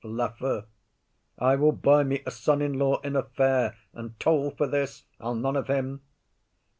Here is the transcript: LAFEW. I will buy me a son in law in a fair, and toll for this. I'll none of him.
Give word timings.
LAFEW. 0.03 0.63
I 1.37 1.55
will 1.55 1.73
buy 1.73 2.01
me 2.03 2.23
a 2.25 2.31
son 2.31 2.59
in 2.63 2.79
law 2.79 2.99
in 3.01 3.15
a 3.15 3.21
fair, 3.21 3.77
and 3.93 4.19
toll 4.19 4.49
for 4.49 4.65
this. 4.65 5.03
I'll 5.19 5.35
none 5.35 5.55
of 5.55 5.67
him. 5.67 6.01